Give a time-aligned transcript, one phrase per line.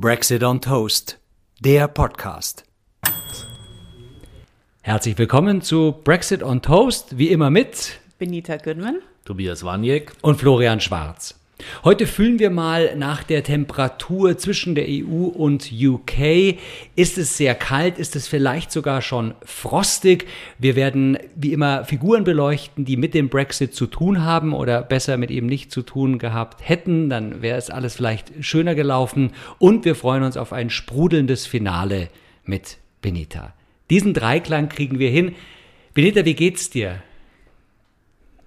[0.00, 1.18] Brexit on Toast,
[1.58, 2.62] der Podcast.
[4.80, 10.80] Herzlich willkommen zu Brexit on Toast, wie immer mit Benita Goodman, Tobias Waniek und Florian
[10.80, 11.34] Schwarz.
[11.84, 16.56] Heute fühlen wir mal nach der Temperatur zwischen der EU und UK.
[16.94, 17.98] Ist es sehr kalt?
[17.98, 20.26] Ist es vielleicht sogar schon frostig?
[20.58, 25.16] Wir werden wie immer Figuren beleuchten, die mit dem Brexit zu tun haben oder besser
[25.16, 27.10] mit ihm nicht zu tun gehabt hätten.
[27.10, 29.32] Dann wäre es alles vielleicht schöner gelaufen.
[29.58, 32.08] Und wir freuen uns auf ein sprudelndes Finale
[32.44, 33.52] mit Benita.
[33.90, 35.34] Diesen Dreiklang kriegen wir hin.
[35.94, 37.02] Benita, wie geht's dir?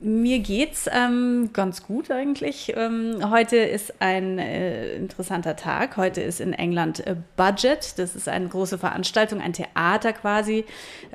[0.03, 2.73] Mir geht's ähm, ganz gut eigentlich.
[2.75, 5.95] Ähm, heute ist ein äh, interessanter Tag.
[5.95, 7.99] Heute ist in England äh, Budget.
[7.99, 10.65] Das ist eine große Veranstaltung, ein Theater quasi,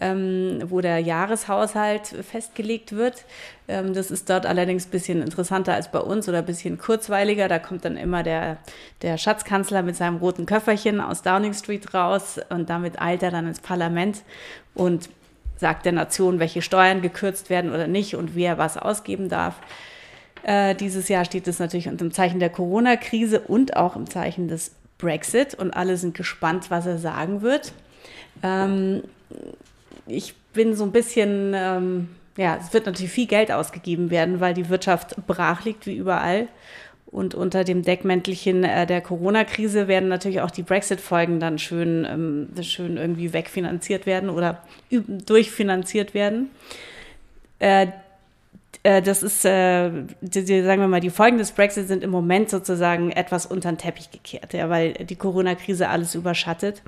[0.00, 3.24] ähm, wo der Jahreshaushalt festgelegt wird.
[3.66, 7.48] Ähm, das ist dort allerdings ein bisschen interessanter als bei uns oder ein bisschen kurzweiliger.
[7.48, 8.58] Da kommt dann immer der,
[9.02, 13.48] der Schatzkanzler mit seinem roten Köfferchen aus Downing Street raus und damit eilt er dann
[13.48, 14.22] ins Parlament
[14.74, 15.08] und
[15.56, 19.56] sagt der Nation, welche Steuern gekürzt werden oder nicht und wer was ausgeben darf.
[20.42, 24.48] Äh, dieses Jahr steht es natürlich unter dem Zeichen der Corona-Krise und auch im Zeichen
[24.48, 27.72] des Brexit und alle sind gespannt, was er sagen wird.
[28.42, 29.02] Ähm,
[30.06, 34.54] ich bin so ein bisschen, ähm, ja, es wird natürlich viel Geld ausgegeben werden, weil
[34.54, 36.48] die Wirtschaft brach liegt wie überall.
[37.06, 42.48] Und unter dem Deckmäntelchen äh, der Corona-Krise werden natürlich auch die Brexit-Folgen dann schön, ähm,
[42.62, 46.50] schön irgendwie wegfinanziert werden oder durchfinanziert werden.
[47.58, 47.86] Äh,
[48.82, 49.90] äh, das ist, äh,
[50.20, 53.72] die, die, sagen wir mal, die Folgen des Brexit sind im Moment sozusagen etwas unter
[53.72, 56.82] den Teppich gekehrt, ja, weil die Corona-Krise alles überschattet.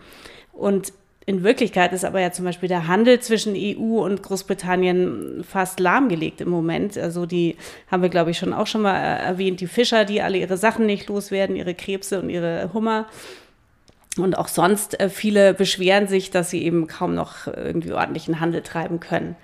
[0.52, 0.92] Und
[1.28, 6.40] in Wirklichkeit ist aber ja zum Beispiel der Handel zwischen EU und Großbritannien fast lahmgelegt
[6.40, 6.96] im Moment.
[6.96, 7.56] Also die
[7.90, 10.56] haben wir, glaube ich, schon auch schon mal äh, erwähnt, die Fischer, die alle ihre
[10.56, 13.08] Sachen nicht loswerden, ihre Krebse und ihre Hummer.
[14.16, 18.62] Und auch sonst äh, viele beschweren sich, dass sie eben kaum noch irgendwie ordentlichen Handel
[18.62, 19.36] treiben können.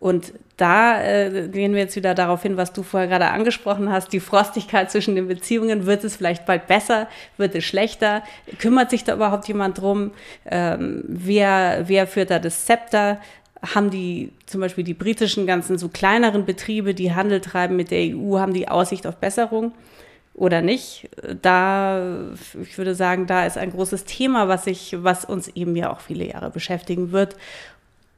[0.00, 4.12] Und da äh, gehen wir jetzt wieder darauf hin, was du vorher gerade angesprochen hast,
[4.12, 5.86] die Frostigkeit zwischen den Beziehungen.
[5.86, 7.08] Wird es vielleicht bald besser?
[7.36, 8.22] Wird es schlechter?
[8.58, 10.12] Kümmert sich da überhaupt jemand drum?
[10.46, 13.20] Ähm, wer, wer führt da das Zepter?
[13.60, 18.16] Haben die zum Beispiel die britischen ganzen so kleineren Betriebe, die Handel treiben mit der
[18.16, 19.72] EU, haben die Aussicht auf Besserung?
[20.34, 21.08] oder nicht.
[21.42, 22.30] Da,
[22.62, 25.98] ich würde sagen, da ist ein großes Thema, was sich, was uns eben ja auch
[25.98, 27.34] viele Jahre beschäftigen wird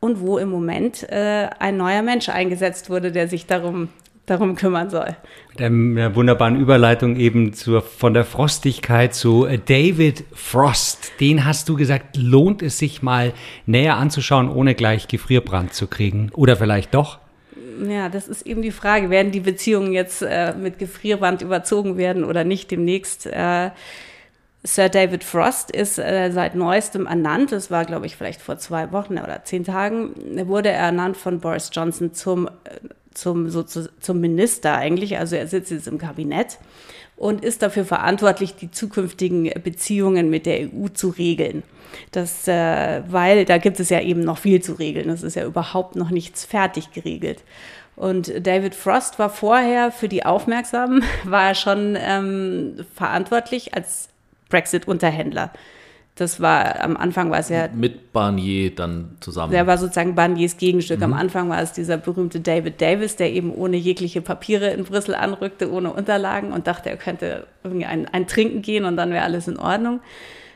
[0.00, 3.88] und wo im Moment äh, ein neuer Mensch eingesetzt wurde, der sich darum
[4.30, 5.16] darum kümmern soll.
[5.50, 11.12] Mit einer wunderbaren Überleitung eben zur, von der Frostigkeit zu äh, David Frost.
[11.18, 13.32] Den hast du gesagt, lohnt es sich mal
[13.66, 16.30] näher anzuschauen, ohne gleich Gefrierbrand zu kriegen?
[16.32, 17.18] Oder vielleicht doch?
[17.88, 19.10] Ja, das ist eben die Frage.
[19.10, 23.26] Werden die Beziehungen jetzt äh, mit Gefrierbrand überzogen werden oder nicht demnächst?
[23.26, 23.70] Äh,
[24.62, 27.50] Sir David Frost ist äh, seit neuestem ernannt.
[27.52, 30.14] Das war, glaube ich, vielleicht vor zwei Wochen oder zehn Tagen.
[30.48, 32.50] Wurde er ernannt von Boris Johnson zum, äh,
[33.14, 35.16] zum, so, zu, zum Minister eigentlich.
[35.18, 36.58] Also er sitzt jetzt im Kabinett
[37.16, 41.62] und ist dafür verantwortlich, die zukünftigen Beziehungen mit der EU zu regeln.
[42.12, 45.08] Das, äh, weil da gibt es ja eben noch viel zu regeln.
[45.08, 47.44] Es ist ja überhaupt noch nichts fertig geregelt.
[47.96, 54.09] Und David Frost war vorher für die Aufmerksamen, war er schon ähm, verantwortlich als
[54.50, 55.50] Brexit-Unterhändler.
[56.16, 57.68] Das war am Anfang war es ja.
[57.72, 59.52] Mit Barnier dann zusammen.
[59.52, 60.98] Der war sozusagen Barniers Gegenstück.
[60.98, 61.04] Mhm.
[61.04, 65.14] Am Anfang war es dieser berühmte David Davis, der eben ohne jegliche Papiere in Brüssel
[65.14, 69.24] anrückte, ohne Unterlagen und dachte, er könnte irgendwie ein, ein Trinken gehen und dann wäre
[69.24, 70.00] alles in Ordnung.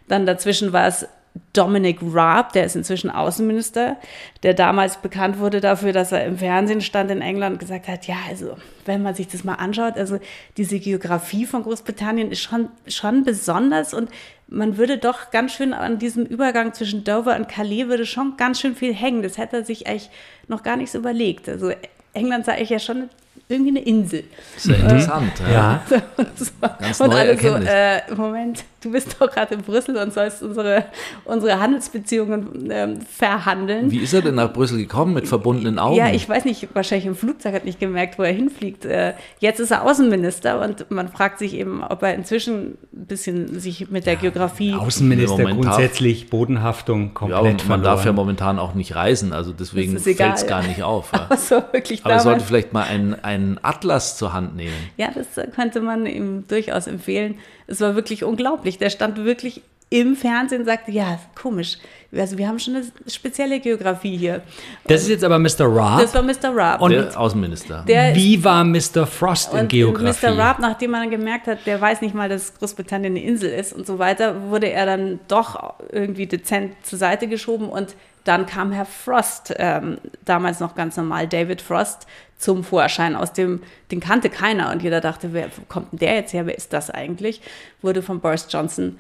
[0.07, 1.09] Dann dazwischen war es
[1.53, 3.97] Dominic Raab, der ist inzwischen Außenminister,
[4.43, 8.07] der damals bekannt wurde dafür, dass er im Fernsehen stand in England und gesagt hat,
[8.07, 10.19] ja, also wenn man sich das mal anschaut, also
[10.57, 14.11] diese Geografie von Großbritannien ist schon, schon besonders und
[14.47, 18.61] man würde doch ganz schön an diesem Übergang zwischen Dover und Calais würde schon ganz
[18.61, 19.23] schön viel hängen.
[19.23, 20.11] Das hätte er sich eigentlich
[20.49, 21.49] noch gar nicht so überlegt.
[21.49, 21.73] Also
[22.13, 23.09] England sah ich ja schon
[23.49, 24.25] irgendwie eine Insel.
[24.57, 25.83] Sehr interessant, äh, ja.
[25.91, 26.03] ja.
[26.81, 30.87] Ganz und alle so, äh, Moment, du bist doch gerade in Brüssel und sollst unsere,
[31.25, 33.91] unsere Handelsbeziehungen ähm, verhandeln.
[33.91, 35.97] Wie ist er denn nach Brüssel gekommen mit verbundenen Augen?
[35.97, 38.85] Ja, ich weiß nicht, wahrscheinlich im Flugzeug hat nicht gemerkt, wo er hinfliegt.
[38.85, 43.59] Äh, jetzt ist er Außenminister und man fragt sich eben, ob er inzwischen ein bisschen
[43.59, 44.75] sich mit der ja, Geografie.
[44.75, 47.45] Außenminister grundsätzlich Bodenhaftung komplett.
[47.45, 50.83] Ja, und man darf ja momentan auch nicht reisen, also deswegen fällt es gar nicht
[50.83, 51.11] auf.
[51.13, 51.37] Ja.
[51.37, 54.75] so, wirklich Aber er sollte vielleicht mal ein einen Atlas zur Hand nehmen.
[54.97, 57.39] Ja, das könnte man ihm durchaus empfehlen.
[57.67, 58.79] Es war wirklich unglaublich.
[58.79, 61.79] Der stand wirklich im Fernsehen sagte, ja, komisch,
[62.13, 64.43] also wir haben schon eine spezielle Geografie hier.
[64.89, 65.67] Das ist jetzt aber Mr.
[65.67, 66.01] Raab.
[66.01, 66.57] Das war Mr.
[66.57, 66.81] Raab.
[66.81, 67.85] Und der Außenminister.
[67.87, 69.07] Der Wie war Mr.
[69.07, 70.27] Frost in Geografie?
[70.27, 70.37] Mr.
[70.37, 73.87] Raab, nachdem man gemerkt hat, der weiß nicht mal, dass Großbritannien eine Insel ist und
[73.87, 77.95] so weiter, wurde er dann doch irgendwie dezent zur Seite geschoben und
[78.25, 82.07] dann kam Herr Frost, ähm, damals noch ganz normal, David Frost,
[82.39, 83.17] zum Vorschein.
[83.17, 86.47] Aus dem, den kannte keiner und jeder dachte, wer kommt denn der jetzt her?
[86.47, 87.41] Wer ist das eigentlich?
[87.83, 88.99] Wurde von Boris Johnson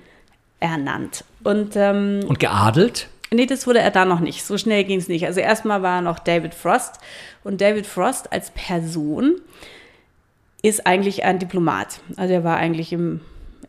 [0.60, 1.24] ernannt.
[1.42, 3.08] Und, ähm, und geadelt?
[3.30, 4.44] Nee, das wurde er da noch nicht.
[4.44, 5.26] So schnell ging es nicht.
[5.26, 7.00] Also erstmal war er noch David Frost.
[7.42, 9.40] Und David Frost als Person
[10.62, 12.00] ist eigentlich ein Diplomat.
[12.16, 13.20] Also er war eigentlich im,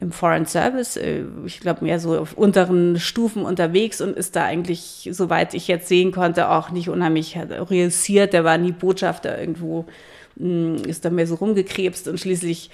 [0.06, 4.46] im Foreign Service, äh, ich glaube mehr so auf unteren Stufen unterwegs und ist da
[4.46, 8.32] eigentlich, soweit ich jetzt sehen konnte, auch nicht unheimlich reüssiert.
[8.34, 9.86] Der war nie Botschafter irgendwo,
[10.38, 12.70] hm, ist da mehr so rumgekrebst und schließlich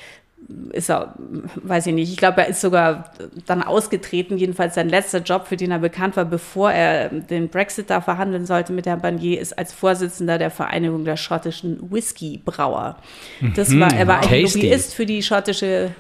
[0.72, 1.14] ist er,
[1.56, 3.14] weiß ich nicht, ich glaube, er ist sogar
[3.46, 7.92] dann ausgetreten, jedenfalls sein letzter Job, für den er bekannt war, bevor er den Brexit
[7.92, 12.98] da verhandeln sollte mit Herrn Barnier, ist als Vorsitzender der Vereinigung der schottischen Whisky-Brauer.
[13.56, 15.92] Das mhm, war, er war ein Lobbyist für die schottische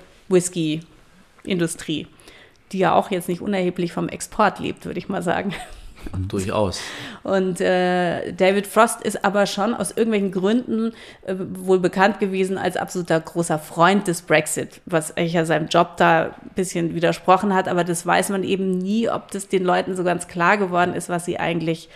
[1.44, 2.08] Whisky-Industrie,
[2.72, 5.54] die ja auch jetzt nicht unerheblich vom Export lebt, würde ich mal sagen.
[6.30, 6.82] Durchaus.
[7.22, 10.94] Und äh, David Frost ist aber schon aus irgendwelchen Gründen
[11.28, 15.98] äh, wohl bekannt gewesen als absoluter großer Freund des Brexit, was eigentlich ja seinem Job
[15.98, 17.68] da ein bisschen widersprochen hat.
[17.68, 21.08] Aber das weiß man eben nie, ob das den Leuten so ganz klar geworden ist,
[21.08, 21.88] was sie eigentlich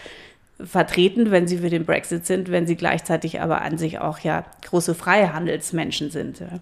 [0.64, 4.46] vertreten, wenn sie für den Brexit sind, wenn sie gleichzeitig aber an sich auch ja
[4.62, 6.42] große Freihandelsmenschen sind.
[6.42, 6.60] Ja.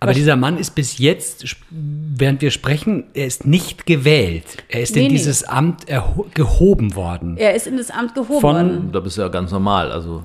[0.00, 4.44] Aber dieser Mann ist bis jetzt, während wir sprechen, er ist nicht gewählt.
[4.68, 5.48] Er ist nee, in dieses nee.
[5.48, 5.86] Amt
[6.34, 7.36] gehoben worden.
[7.36, 8.92] Er ist in das Amt gehoben Von, worden.
[8.92, 9.90] Da bist du ja ganz normal.
[9.90, 10.22] Also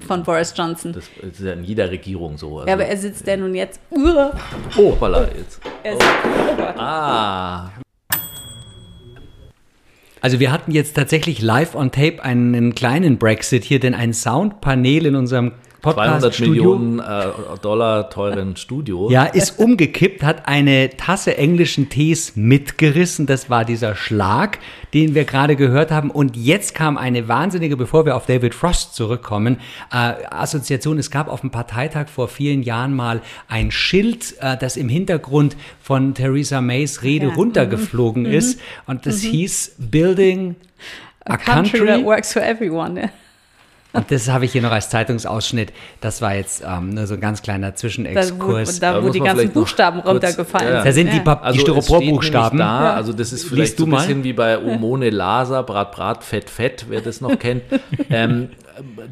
[0.00, 0.92] von Boris Johnson.
[0.92, 2.58] Das ist ja in jeder Regierung so.
[2.58, 3.80] Also ja, aber er sitzt ja nun jetzt.
[4.76, 5.60] Oh, voilà, jetzt.
[5.84, 6.06] Er sitzt,
[6.58, 6.80] oh.
[6.80, 7.70] Ah.
[10.20, 15.06] Also wir hatten jetzt tatsächlich live on tape einen kleinen Brexit hier, denn ein Soundpanel
[15.06, 19.10] in unserem Podcast 200 Millionen äh, Dollar teuren Studio.
[19.10, 23.26] Ja, ist umgekippt, hat eine Tasse englischen Tees mitgerissen.
[23.26, 24.60] Das war dieser Schlag,
[24.94, 26.12] den wir gerade gehört haben.
[26.12, 29.58] Und jetzt kam eine wahnsinnige, bevor wir auf David Frost zurückkommen,
[29.92, 30.98] äh, Assoziation.
[30.98, 35.56] Es gab auf dem Parteitag vor vielen Jahren mal ein Schild, äh, das im Hintergrund
[35.80, 37.34] von Theresa Mays Rede ja.
[37.34, 38.32] runtergeflogen mhm.
[38.32, 38.60] ist.
[38.86, 39.30] Und das mhm.
[39.30, 40.54] hieß Building
[41.24, 43.10] a, a country, country that works for everyone.
[43.92, 44.00] Ja.
[44.00, 45.72] Und das habe ich hier noch als Zeitungsausschnitt.
[46.00, 48.80] Das war jetzt ähm, nur so ein ganz kleiner Zwischenexkurs.
[48.80, 50.86] Da, wo, da, wo die ganzen Buchstaben runtergefallen sind.
[50.86, 52.58] Da sind die pa also Styroporbuchstaben.
[52.58, 52.94] Da, ja.
[52.94, 56.86] Also das ist vielleicht so ein bisschen wie bei Omone Lasa, Brat Brat, Fett Fett,
[56.88, 57.62] wer das noch kennt.
[58.10, 58.50] ähm,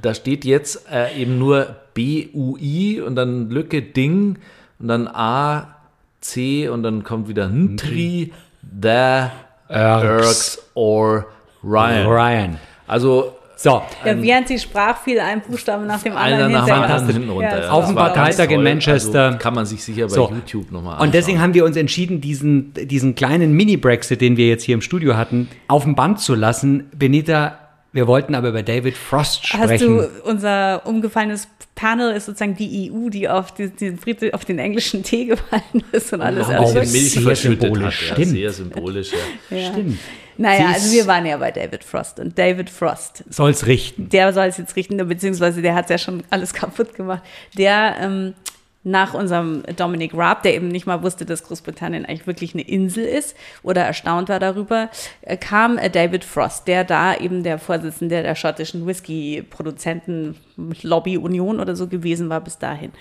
[0.01, 4.39] da steht jetzt äh, eben nur B-U-I und dann Lücke Ding
[4.79, 5.77] und dann A,
[6.21, 8.33] C und dann kommt wieder Ntri,
[8.81, 9.29] The,
[9.69, 11.27] Erks or
[11.63, 12.07] Ryan.
[12.07, 12.59] Ryan.
[12.87, 13.83] Also so.
[14.07, 16.67] Ja, während sie sprach, fiel ein Buchstaben nach dem anderen nach.
[16.67, 17.65] Anderen hinten runter.
[17.65, 19.25] Ja, Auf dem Parteitag in Manchester.
[19.27, 20.31] Also kann man sich sicher bei so.
[20.31, 21.09] YouTube nochmal anschauen.
[21.09, 24.81] Und deswegen haben wir uns entschieden, diesen, diesen kleinen Mini-Brexit, den wir jetzt hier im
[24.81, 26.89] Studio hatten, auf dem Band zu lassen.
[26.97, 27.59] Benita,
[27.93, 29.71] wir wollten aber über David Frost sprechen.
[29.71, 31.47] Hast du unser umgefallenes
[31.81, 36.13] Panel ist sozusagen die EU, die auf, die, die, auf den englischen Tee gefallen ist
[36.13, 36.47] und alles.
[36.47, 38.11] Oh, also Milch sehr symbolisch.
[38.11, 39.13] Hat, ja, sehr symbolisch.
[39.49, 39.57] Ja.
[39.57, 39.73] ja.
[39.73, 39.99] Stimmt.
[40.37, 44.11] Naja, also wir waren ja bei David Frost und David Frost soll es richten.
[44.11, 47.23] Der soll es jetzt richten, beziehungsweise der hat es ja schon alles kaputt gemacht.
[47.57, 48.35] Der ähm,
[48.83, 53.05] nach unserem Dominic Raab, der eben nicht mal wusste, dass Großbritannien eigentlich wirklich eine Insel
[53.05, 54.89] ist oder erstaunt war darüber,
[55.21, 60.37] äh, kam äh, David Frost, der da eben der Vorsitzende der schottischen Whisky-Produzenten
[60.83, 62.93] Lobby Union oder so gewesen war bis dahin.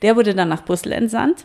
[0.00, 1.44] Der wurde dann nach Brüssel entsandt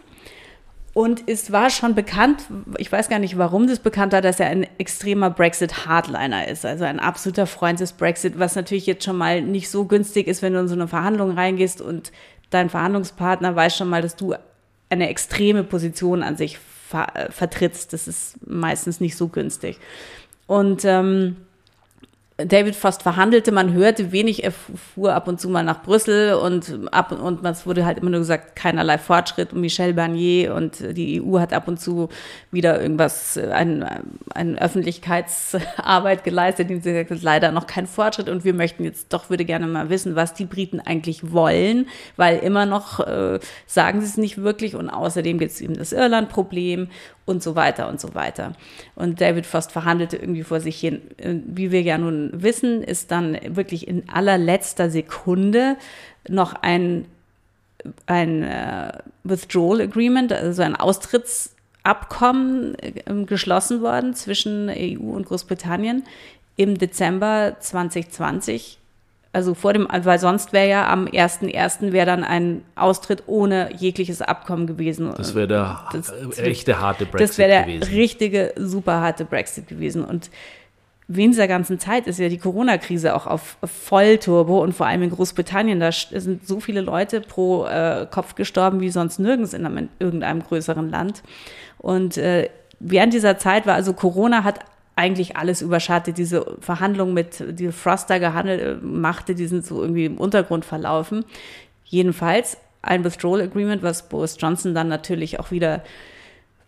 [0.93, 2.43] und es war schon bekannt,
[2.77, 6.65] ich weiß gar nicht, warum das bekannt war, dass er ein extremer Brexit-Hardliner ist.
[6.65, 10.43] Also ein absoluter Freund des Brexit, was natürlich jetzt schon mal nicht so günstig ist,
[10.43, 12.11] wenn du in so eine Verhandlung reingehst und
[12.53, 14.35] dein Verhandlungspartner weiß schon mal, dass du
[14.89, 17.93] eine extreme Position an sich ver vertrittst.
[17.93, 19.79] Das ist meistens nicht so günstig.
[20.45, 21.37] Und ähm,
[22.45, 26.87] David fast verhandelte, man hörte wenig, er fuhr ab und zu mal nach Brüssel und
[26.91, 31.21] ab und es wurde halt immer nur gesagt, keinerlei Fortschritt und Michel Barnier und die
[31.21, 32.09] EU hat ab und zu
[32.51, 34.01] wieder irgendwas, eine
[34.33, 39.45] ein Öffentlichkeitsarbeit geleistet, die gesagt leider noch kein Fortschritt und wir möchten jetzt doch, würde
[39.45, 44.17] gerne mal wissen, was die Briten eigentlich wollen, weil immer noch äh, sagen sie es
[44.17, 46.89] nicht wirklich und außerdem gibt es eben das Irland-Problem
[47.25, 48.53] und so weiter und so weiter.
[48.95, 51.01] Und David Frost verhandelte irgendwie vor sich hin.
[51.45, 55.77] Wie wir ja nun wissen, ist dann wirklich in allerletzter Sekunde
[56.27, 57.05] noch ein,
[58.05, 58.91] ein uh,
[59.23, 61.53] Withdrawal Agreement, also ein Austritts
[61.83, 66.03] Abkommen äh, geschlossen worden zwischen EU und Großbritannien
[66.55, 68.79] im Dezember 2020.
[69.33, 71.91] Also vor dem, weil sonst wäre ja am 1.1.
[71.91, 75.11] wäre dann ein Austritt ohne jegliches Abkommen gewesen.
[75.17, 77.93] Das wäre der das, echte harte Brexit Das wäre der gewesen.
[77.95, 80.05] richtige, super harte Brexit gewesen.
[80.05, 80.29] Und
[81.07, 85.09] während dieser ganzen Zeit ist ja die Corona-Krise auch auf Vollturbo und vor allem in
[85.09, 89.77] Großbritannien, da sind so viele Leute pro äh, Kopf gestorben wie sonst nirgends in, einem,
[89.77, 91.23] in irgendeinem größeren Land.
[91.79, 92.49] Und äh,
[92.79, 94.59] während dieser Zeit war also Corona hat
[94.95, 96.17] eigentlich alles überschattet.
[96.17, 101.25] Diese Verhandlungen mit, die Froster gehandelt äh, machte, die sind so irgendwie im Untergrund verlaufen.
[101.85, 105.83] Jedenfalls ein Withdrawal Agreement, was Boris Johnson dann natürlich auch wieder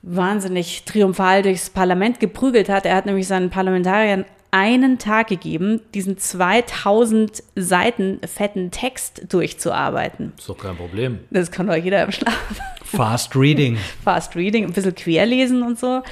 [0.01, 2.86] wahnsinnig triumphal durchs Parlament geprügelt hat.
[2.86, 10.32] Er hat nämlich seinen Parlamentariern einen Tag gegeben, diesen 2000 Seiten fetten Text durchzuarbeiten.
[10.38, 11.20] Ist doch kein Problem.
[11.29, 12.39] Das kann doch jeder im Schlaf.
[12.84, 13.77] Fast Reading.
[14.03, 16.03] Fast Reading, ein bisschen querlesen und so.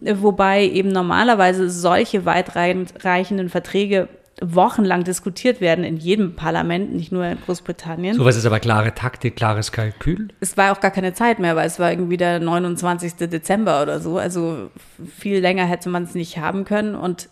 [0.00, 4.08] Wobei eben normalerweise solche weitreichenden Verträge
[4.42, 8.16] wochenlang diskutiert werden in jedem Parlament, nicht nur in Großbritannien.
[8.16, 10.28] Sowas ist aber klare Taktik, klares Kalkül.
[10.40, 13.14] Es war auch gar keine Zeit mehr, weil es war irgendwie der 29.
[13.14, 14.18] Dezember oder so.
[14.18, 14.70] Also
[15.16, 16.94] viel länger hätte man es nicht haben können.
[16.94, 17.30] Und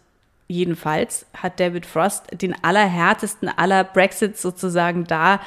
[0.49, 5.40] jedenfalls hat David Frost den allerhärtesten aller Brexits sozusagen da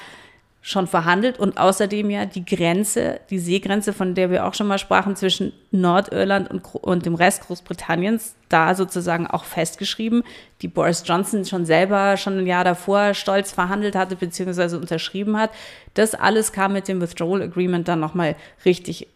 [0.68, 4.78] schon verhandelt und außerdem ja die Grenze, die Seegrenze, von der wir auch schon mal
[4.78, 10.24] sprachen, zwischen Nordirland und, und dem Rest Großbritanniens, da sozusagen auch festgeschrieben,
[10.62, 14.76] die Boris Johnson schon selber schon ein Jahr davor stolz verhandelt hatte bzw.
[14.76, 15.52] unterschrieben hat.
[15.94, 19.08] Das alles kam mit dem Withdrawal Agreement dann nochmal richtig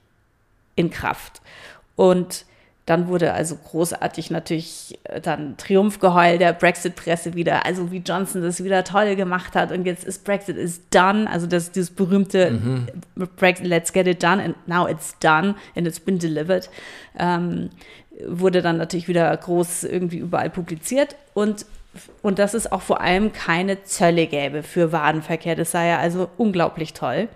[0.78, 1.42] in Kraft.
[1.98, 2.46] Und
[2.86, 8.64] dann wurde also großartig natürlich äh, dann Triumphgeheul der Brexit-Presse wieder, also wie Johnson das
[8.64, 12.88] wieder toll gemacht hat und jetzt ist Brexit is done, also das dieses berühmte mhm.
[13.36, 16.70] Brexit, let's get it done and now it's done and it's been delivered,
[17.18, 17.70] ähm,
[18.28, 21.66] wurde dann natürlich wieder groß irgendwie überall publiziert und
[22.22, 25.58] und dass es auch vor allem keine Zölle gäbe für Warenverkehr.
[25.58, 27.28] Das sei ja also unglaublich toll.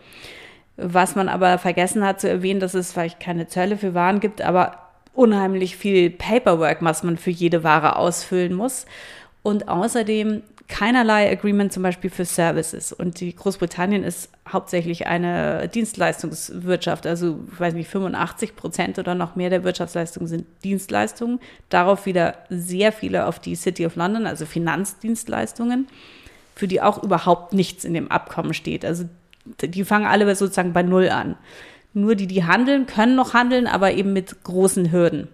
[0.78, 4.42] Was man aber vergessen hat zu erwähnen, dass es vielleicht keine Zölle für Waren gibt,
[4.42, 4.85] aber
[5.16, 8.86] unheimlich viel Paperwork, was man für jede Ware ausfüllen muss.
[9.44, 12.92] Und außerdem keinerlei Agreement zum Beispiel für Services.
[12.92, 17.06] Und die Großbritannien ist hauptsächlich eine Dienstleistungswirtschaft.
[17.06, 21.40] Also, ich weiß nicht, 85 Prozent oder noch mehr der Wirtschaftsleistungen sind Dienstleistungen.
[21.70, 25.88] Darauf wieder sehr viele auf die City of London, also Finanzdienstleistungen,
[26.56, 28.84] für die auch überhaupt nichts in dem Abkommen steht.
[28.84, 29.06] Also,
[29.62, 31.36] die fangen alle sozusagen bei Null an.
[31.96, 35.30] Nur die, die handeln, können noch handeln, aber eben mit großen Hürden.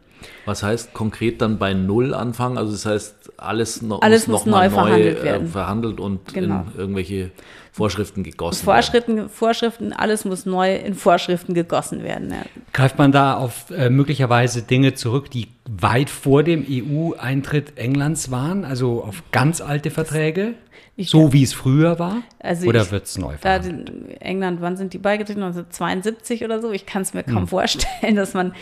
[0.46, 2.60] Was heißt konkret dann bei Null anfangen?
[2.60, 5.48] Also das heißt, alles, noch, alles muss, noch neu, verhandelt, äh, werden.
[5.48, 6.66] verhandelt und genau.
[6.74, 7.32] in irgendwelche
[7.72, 9.30] Vorschriften gegossen Vorschriften, werden.
[9.30, 12.30] Vorschriften, alles muss neu in Vorschriften gegossen werden.
[12.30, 12.44] Ja.
[12.74, 18.66] Greift man da auf äh, möglicherweise Dinge zurück, die weit vor dem EU-Eintritt Englands waren,
[18.66, 20.54] also auf ganz alte Verträge?
[20.98, 22.18] Ich so wie es früher war?
[22.40, 24.22] Also oder wird es neu verhandelt?
[24.22, 25.42] England, wann sind die beigetreten?
[25.42, 26.72] 1972 oder so?
[26.72, 27.48] Ich kann es mir kaum hm.
[27.48, 28.54] vorstellen, dass man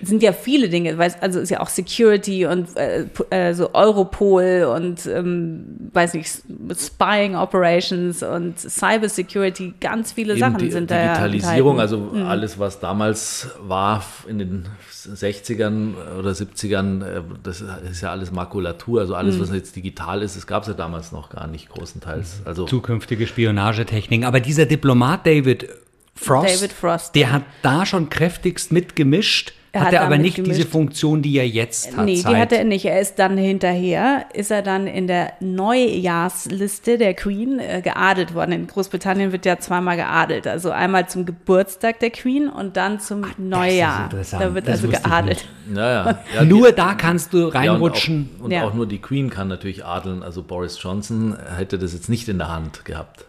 [0.00, 4.70] sind ja viele Dinge, weiß, also ist ja auch Security und äh, äh, so Europol
[4.74, 6.42] und ähm, weiß nicht,
[6.78, 11.14] Spying Operations und Cyber Security, ganz viele Eben Sachen die, sind da.
[11.14, 12.26] Digitalisierung, also mhm.
[12.26, 19.00] alles, was damals war in den 60ern oder 70ern, äh, das ist ja alles Makulatur,
[19.00, 19.40] also alles, mhm.
[19.40, 22.42] was jetzt digital ist, das gab es ja damals noch gar nicht großenteils.
[22.44, 24.24] Also Zukünftige Spionagetechniken.
[24.24, 25.68] Aber dieser Diplomat David
[26.14, 30.36] Frost, David Frost, der hat da schon kräftigst mitgemischt er hat, hat er aber nicht
[30.36, 30.56] gemischt.
[30.56, 32.04] diese Funktion, die er jetzt hat.
[32.06, 32.86] Nee, die hat er nicht.
[32.86, 38.52] Er ist dann hinterher, ist er dann in der Neujahrsliste der Queen äh, geadelt worden.
[38.52, 40.46] In Großbritannien wird ja zweimal geadelt.
[40.46, 44.08] Also einmal zum Geburtstag der Queen und dann zum Ach, Neujahr.
[44.08, 45.44] Da wird das also geadelt.
[45.68, 48.16] Naja, ja, nur da kannst du reinrutschen.
[48.16, 48.64] Ja, und, auch, und ja.
[48.64, 50.22] auch nur die Queen kann natürlich adeln.
[50.22, 53.25] Also Boris Johnson hätte das jetzt nicht in der Hand gehabt.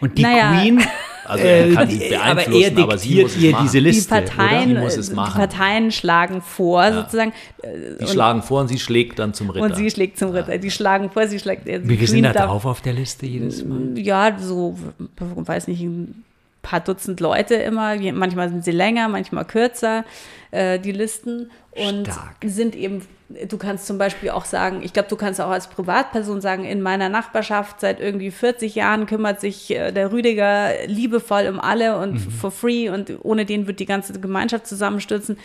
[0.00, 0.60] Und die naja.
[0.60, 0.82] Queen,
[1.24, 4.14] also er kann sie beeinflussen, aber, er diktiert aber sie muss ihr diese Liste.
[4.14, 6.92] Die Parteien, die Parteien schlagen vor, ja.
[6.92, 7.32] sozusagen.
[8.00, 9.64] Die schlagen vor und sie schlägt dann zum Ritter.
[9.64, 10.52] Und sie schlägt zum Ritter.
[10.52, 10.58] Ja.
[10.58, 11.68] Die schlagen vor, sie schlägt.
[11.68, 13.98] Also Wie viel sind da drauf auf der Liste jedes Mal?
[13.98, 14.76] Ja, so,
[15.18, 16.24] weiß nicht, ein
[16.62, 17.96] paar Dutzend Leute immer.
[18.12, 20.04] Manchmal sind sie länger, manchmal kürzer,
[20.50, 21.50] äh, die Listen.
[21.76, 22.36] Und Stark.
[22.44, 23.02] sind eben
[23.48, 26.82] du kannst zum Beispiel auch sagen, ich glaube, du kannst auch als Privatperson sagen, in
[26.82, 32.14] meiner Nachbarschaft seit irgendwie 40 Jahren kümmert sich äh, der Rüdiger liebevoll um alle und
[32.14, 32.30] mhm.
[32.30, 35.36] for free und ohne den wird die ganze Gemeinschaft zusammenstürzen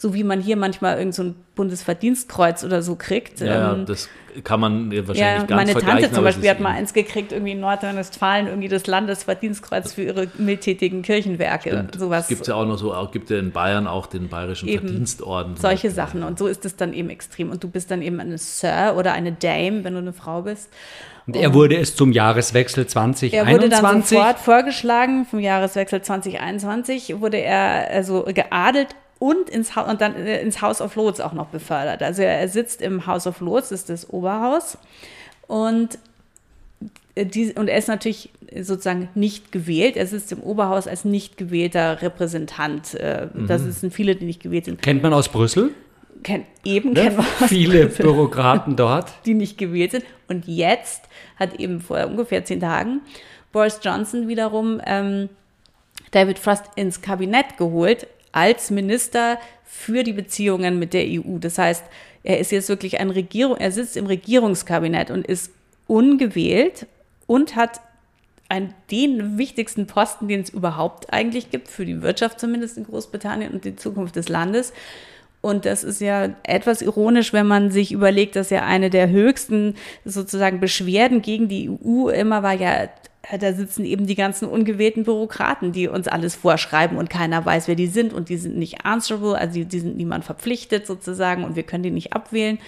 [0.00, 3.40] so wie man hier manchmal irgend so ein Bundesverdienstkreuz oder so kriegt.
[3.40, 4.08] Ja, ähm, das
[4.44, 7.60] kann man wahrscheinlich ja, ganz Meine Tante zum Beispiel hat mal eins gekriegt, irgendwie in
[7.60, 11.70] Nordrhein-Westfalen, irgendwie das Landesverdienstkreuz für ihre mildtätigen Kirchenwerke.
[11.70, 11.98] Stimmt.
[11.98, 12.22] Sowas.
[12.22, 15.56] Es gibt ja auch noch so, gibt ja in Bayern auch den Bayerischen eben Verdienstorden.
[15.56, 16.22] Solche Sachen.
[16.22, 17.37] Und so ist es dann eben extrem.
[17.44, 20.70] Und du bist dann eben eine Sir oder eine Dame, wenn du eine Frau bist.
[21.26, 23.34] Und er wurde es zum Jahreswechsel 2021.
[23.34, 29.82] Er wurde dann sofort vorgeschlagen, vom Jahreswechsel 2021 wurde er also geadelt und ins, ha
[29.82, 32.02] und dann äh, ins House of Lords auch noch befördert.
[32.02, 34.78] Also er sitzt im House of Lords, das ist das Oberhaus.
[35.46, 35.98] Und,
[37.14, 38.30] äh, die, und er ist natürlich
[38.62, 39.96] sozusagen nicht gewählt.
[39.96, 42.94] Er sitzt im Oberhaus als nicht gewählter Repräsentant.
[42.94, 43.72] Äh, das mhm.
[43.72, 44.80] sind viele, die nicht gewählt sind.
[44.80, 45.72] Kennt man aus Brüssel?
[46.22, 47.02] Kennt, eben ne?
[47.02, 50.04] kennt man viele Bürokraten dort, die nicht gewählt sind.
[50.28, 51.04] Und jetzt
[51.36, 53.00] hat eben vor ungefähr zehn Tagen
[53.52, 55.28] Boris Johnson wiederum ähm,
[56.10, 61.38] David Frost ins Kabinett geholt als Minister für die Beziehungen mit der EU.
[61.38, 61.84] Das heißt,
[62.22, 65.50] er ist jetzt wirklich ein Regierung, er sitzt im Regierungskabinett und ist
[65.86, 66.86] ungewählt
[67.26, 67.80] und hat
[68.48, 73.52] einen, den wichtigsten Posten, den es überhaupt eigentlich gibt, für die Wirtschaft zumindest in Großbritannien
[73.52, 74.72] und die Zukunft des Landes.
[75.40, 79.74] Und das ist ja etwas ironisch, wenn man sich überlegt, dass ja eine der höchsten
[80.04, 82.88] sozusagen Beschwerden gegen die EU immer war ja,
[83.38, 87.74] da sitzen eben die ganzen ungewählten Bürokraten, die uns alles vorschreiben und keiner weiß, wer
[87.74, 91.54] die sind und die sind nicht answerable, also die, die sind niemand verpflichtet sozusagen und
[91.54, 92.58] wir können die nicht abwählen.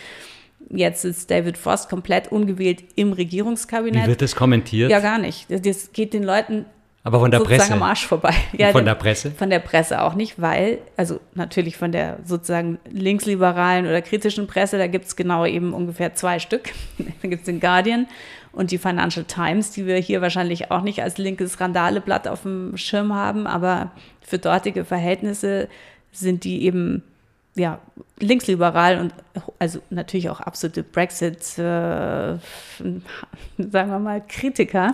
[0.68, 4.04] Jetzt ist David Frost komplett ungewählt im Regierungskabinett.
[4.04, 4.90] Wie wird das kommentiert?
[4.90, 5.46] Ja, gar nicht.
[5.48, 6.66] Das geht den Leuten
[7.02, 7.73] aber von der sozusagen Presse.
[7.75, 8.35] am Arsch vorbei.
[8.52, 9.30] Ja, von der Presse?
[9.30, 14.76] Von der Presse auch nicht, weil, also natürlich von der sozusagen linksliberalen oder kritischen Presse,
[14.76, 16.73] da gibt es genau eben ungefähr zwei Stück.
[16.99, 18.07] da gibt es den Guardian
[18.52, 22.76] und die Financial Times, die wir hier wahrscheinlich auch nicht als linkes Randaleblatt auf dem
[22.76, 25.69] Schirm haben, aber für dortige Verhältnisse
[26.12, 27.02] sind die eben
[27.54, 27.78] ja,
[28.19, 29.14] linksliberal und
[29.59, 31.62] also natürlich auch absolute Brexit, äh,
[32.38, 32.40] sagen
[33.59, 34.92] wir mal, Kritiker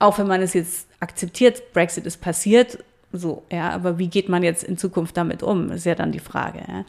[0.00, 2.78] auch wenn man es jetzt akzeptiert, Brexit ist passiert,
[3.12, 6.20] so, ja, aber wie geht man jetzt in Zukunft damit um, ist ja dann die
[6.20, 6.60] Frage.
[6.66, 6.84] Ja.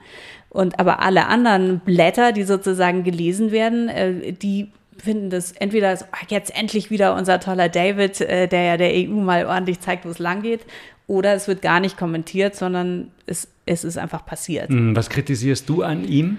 [0.50, 6.06] Und aber alle anderen Blätter, die sozusagen gelesen werden, äh, die finden das entweder so,
[6.12, 10.06] ach, jetzt endlich wieder unser toller David, äh, der ja der EU mal ordentlich zeigt,
[10.06, 10.62] wo es lang geht,
[11.08, 14.70] oder es wird gar nicht kommentiert, sondern es, es ist einfach passiert.
[14.70, 16.38] Hm, was kritisierst du an ihm?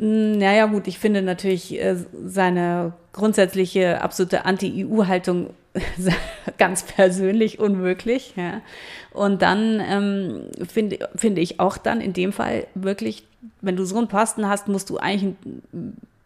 [0.00, 5.50] Naja, gut, ich finde natürlich äh, seine grundsätzliche absolute Anti-EU-Haltung
[6.58, 8.34] ganz persönlich unmöglich.
[8.36, 8.60] Ja.
[9.12, 13.24] Und dann ähm, finde finde ich auch dann in dem Fall wirklich,
[13.60, 15.34] wenn du so einen Posten hast, musst du eigentlich,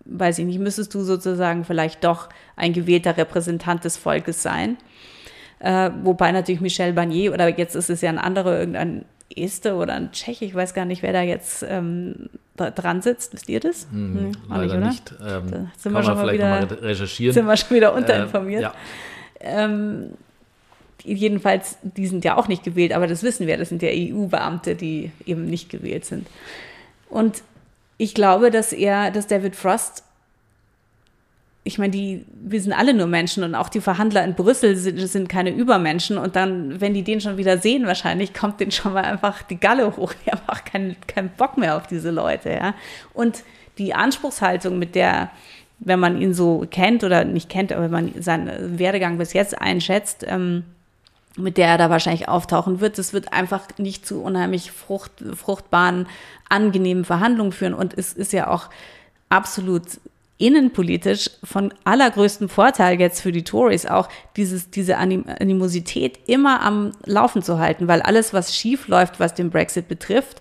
[0.05, 4.77] weiß ich nicht, müsstest du sozusagen vielleicht doch ein gewählter Repräsentant des Volkes sein.
[5.61, 9.95] Äh, wobei natürlich Michel Barnier oder jetzt ist es ja ein anderer, irgendein Este oder
[9.95, 13.33] ein Tschech, ich weiß gar nicht, wer da jetzt ähm, dran sitzt.
[13.35, 13.87] Wisst ihr das?
[13.91, 15.13] Hm, hm, leider nicht.
[15.21, 17.35] Ähm, da sind wir schon mal wieder, recherchieren.
[17.35, 18.63] Sind wir schon wieder unterinformiert.
[18.63, 18.71] Ähm,
[19.43, 19.65] ja.
[19.65, 20.11] Ähm,
[21.05, 24.75] jedenfalls, die sind ja auch nicht gewählt, aber das wissen wir, das sind ja EU-Beamte,
[24.75, 26.27] die eben nicht gewählt sind.
[27.09, 27.43] Und
[27.99, 30.05] ich glaube, dass er, dass David Frost,
[31.65, 34.99] ich meine, die, wir sind alle nur Menschen und auch die Verhandler in Brüssel sind,
[34.99, 38.95] sind keine Übermenschen und dann, wenn die den schon wieder sehen, wahrscheinlich kommt denen schon
[38.95, 40.13] mal einfach die Galle hoch.
[40.27, 42.75] Die haben auch keinen, keinen Bock mehr auf diese Leute, ja.
[43.15, 43.45] Und
[43.79, 45.31] die Anspruchshaltung, mit der
[45.85, 49.61] wenn man ihn so kennt oder nicht kennt, aber wenn man seinen Werdegang bis jetzt
[49.61, 50.65] einschätzt, ähm,
[51.37, 56.07] mit der er da wahrscheinlich auftauchen wird, das wird einfach nicht zu unheimlich frucht, fruchtbaren,
[56.49, 57.75] angenehmen Verhandlungen führen.
[57.75, 58.69] Und es ist ja auch
[59.29, 59.83] absolut
[60.43, 66.91] innenpolitisch von allergrößtem Vorteil jetzt für die Tories auch, dieses, diese Anim Animosität immer am
[67.05, 70.41] Laufen zu halten, weil alles, was schief läuft, was den Brexit betrifft,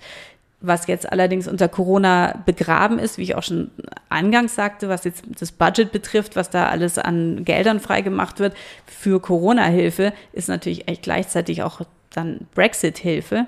[0.60, 3.70] was jetzt allerdings unter Corona begraben ist, wie ich auch schon
[4.10, 8.56] eingangs sagte, was jetzt das Budget betrifft, was da alles an Geldern freigemacht wird
[8.88, 13.46] für Corona-Hilfe, ist natürlich gleichzeitig auch dann Brexit-Hilfe.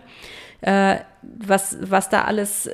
[0.62, 2.70] Äh, was, was da alles,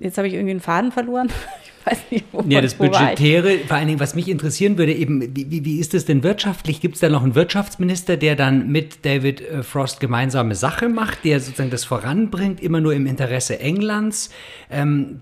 [0.00, 1.28] jetzt habe ich irgendwie einen Faden verloren.
[1.84, 5.64] weiß nicht, wo Ja, das Budgetäre, vor allen Dingen, was mich interessieren würde, eben, wie,
[5.64, 6.80] wie ist es denn wirtschaftlich?
[6.80, 11.24] Gibt es da noch einen Wirtschaftsminister, der dann mit David äh, Frost gemeinsame Sache macht,
[11.24, 14.30] der sozusagen das voranbringt, immer nur im Interesse Englands?
[14.70, 15.20] Ähm,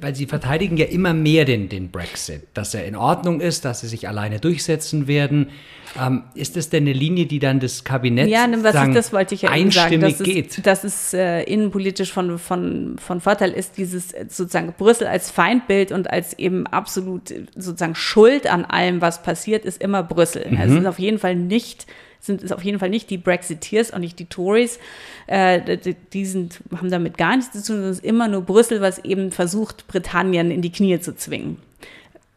[0.00, 3.80] weil sie verteidigen ja immer mehr den, den Brexit, dass er in Ordnung ist, dass
[3.80, 5.48] sie sich alleine durchsetzen werden.
[6.00, 9.12] Ähm, ist das denn eine Linie, die dann das Kabinett ja, was sagen, ich, das
[9.12, 10.50] wollte ich ja einstimmig sagen, dass geht?
[10.50, 15.30] Es, dass es äh, innenpolitisch von, von, von Vorteil ist, dieses äh, sozusagen Brüssel als
[15.30, 20.50] Feindbild und als eben absolut sozusagen Schuld an allem, was passiert, ist immer Brüssel.
[20.50, 20.56] Mhm.
[20.56, 21.86] Also es ist auf jeden Fall nicht
[22.26, 24.78] sind es auf jeden Fall nicht die Brexiteers und nicht die Tories.
[25.26, 25.78] Äh,
[26.12, 28.98] die sind, haben damit gar nichts zu tun, sondern es ist immer nur Brüssel, was
[29.04, 31.58] eben versucht, Britannien in die Knie zu zwingen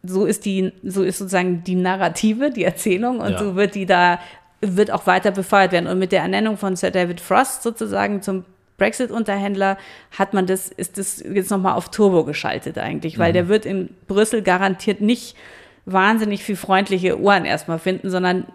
[0.02, 3.38] so ist die, so ist sozusagen die Narrative, die Erzählung und ja.
[3.38, 4.20] so wird die da,
[4.60, 5.86] wird auch weiter befeuert werden.
[5.86, 8.44] Und mit der Ernennung von Sir David Frost sozusagen zum
[8.76, 9.76] Brexit-Unterhändler
[10.16, 13.34] hat man das, ist das jetzt nochmal auf Turbo geschaltet eigentlich, weil mhm.
[13.34, 15.36] der wird in Brüssel garantiert nicht
[15.84, 18.46] wahnsinnig viel freundliche Ohren erstmal finden, sondern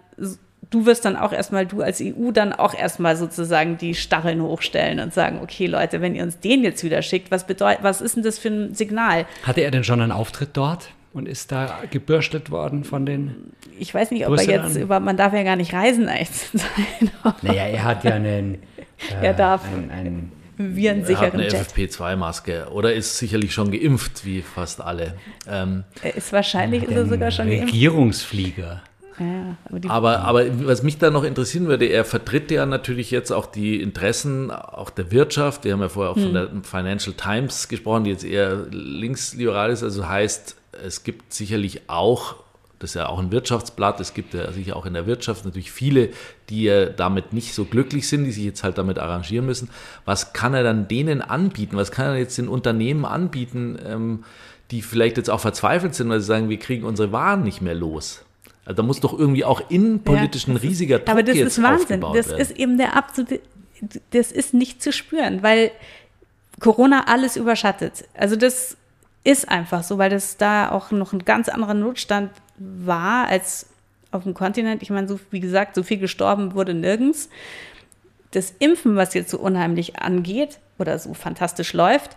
[0.73, 4.99] du wirst dann auch erstmal, du als EU dann auch erstmal sozusagen die Stacheln hochstellen
[4.99, 8.15] und sagen, okay Leute, wenn ihr uns den jetzt wieder schickt, was bedeutet, was ist
[8.15, 9.25] denn das für ein Signal?
[9.43, 10.89] Hatte er denn schon einen Auftritt dort?
[11.13, 13.53] und ist da gebürstet worden von den.
[13.79, 17.11] Ich weiß nicht, ob er jetzt über, man darf ja gar nicht reisen eigentlich sein.
[17.43, 18.55] naja, er hat ja einen.
[18.55, 18.57] Äh,
[19.21, 19.63] er darf.
[19.65, 25.15] Einen, einen virensicheren er hat eine FFP2-Maske oder ist sicherlich schon geimpft, wie fast alle.
[25.47, 28.81] Ähm, er ist wahrscheinlich ist er sogar schon Regierungsflieger.
[29.23, 29.57] Ja,
[29.89, 33.45] aber, aber, aber, was mich da noch interessieren würde, er vertritt ja natürlich jetzt auch
[33.45, 35.63] die Interessen auch der Wirtschaft.
[35.63, 36.23] Wir haben ja vorher auch hm.
[36.23, 39.83] von der Financial Times gesprochen, die jetzt eher linksliberal ist.
[39.83, 40.55] Also heißt,
[40.85, 42.35] es gibt sicherlich auch,
[42.79, 45.71] das ist ja auch ein Wirtschaftsblatt, es gibt ja sicher auch in der Wirtschaft natürlich
[45.71, 46.09] viele,
[46.49, 49.69] die ja damit nicht so glücklich sind, die sich jetzt halt damit arrangieren müssen.
[50.05, 51.77] Was kann er dann denen anbieten?
[51.77, 54.23] Was kann er jetzt den Unternehmen anbieten, ähm,
[54.71, 57.75] die vielleicht jetzt auch verzweifelt sind, weil sie sagen, wir kriegen unsere Waren nicht mehr
[57.75, 58.25] los?
[58.65, 62.01] Also da muss doch irgendwie auch innenpolitisch ja, ein riesiger Druck Aber das ist Wahnsinn.
[62.01, 62.39] Das werden.
[62.39, 63.41] ist eben der absolute,
[64.11, 65.71] das ist nicht zu spüren, weil
[66.59, 68.05] Corona alles überschattet.
[68.13, 68.77] Also das
[69.23, 73.67] ist einfach so, weil das da auch noch ein ganz anderer Notstand war als
[74.11, 74.81] auf dem Kontinent.
[74.81, 77.29] Ich meine, so wie gesagt, so viel gestorben wurde nirgends.
[78.31, 82.15] Das Impfen, was jetzt so unheimlich angeht oder so fantastisch läuft,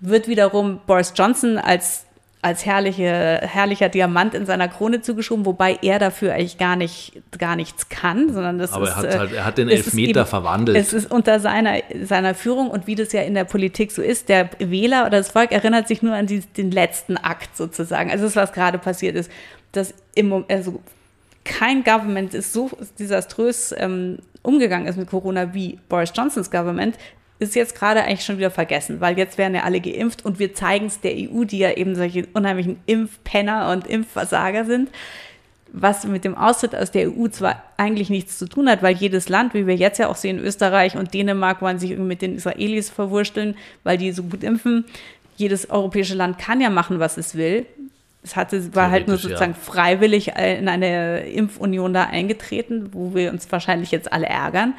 [0.00, 2.04] wird wiederum Boris Johnson als
[2.46, 7.56] als herrliche, herrlicher Diamant in seiner Krone zugeschoben, wobei er dafür eigentlich gar nicht, gar
[7.56, 10.78] nichts kann, sondern das Aber ist, er hat, halt, er hat den Elfmeter eben, verwandelt.
[10.78, 14.28] Es ist unter seiner, seiner Führung und wie das ja in der Politik so ist,
[14.28, 18.12] der Wähler oder das Volk erinnert sich nur an die, den letzten Akt sozusagen.
[18.12, 19.28] Also das, was gerade passiert ist,
[19.72, 20.80] dass im, also
[21.42, 26.96] kein Government ist so desaströs ähm, umgegangen ist mit Corona wie Boris Johnsons Government,
[27.38, 30.54] ist jetzt gerade eigentlich schon wieder vergessen, weil jetzt werden ja alle geimpft und wir
[30.54, 34.88] zeigen es der EU, die ja eben solche unheimlichen Impfpenner und Impfversager sind,
[35.72, 39.28] was mit dem Austritt aus der EU zwar eigentlich nichts zu tun hat, weil jedes
[39.28, 42.36] Land, wie wir jetzt ja auch sehen, Österreich und Dänemark wollen sich irgendwie mit den
[42.36, 44.84] Israelis verwursteln, weil die so gut impfen.
[45.36, 47.66] Jedes europäische Land kann ja machen, was es will.
[48.22, 49.58] Es hatte, war halt nur sozusagen ja.
[49.58, 54.74] freiwillig in eine Impfunion da eingetreten, wo wir uns wahrscheinlich jetzt alle ärgern.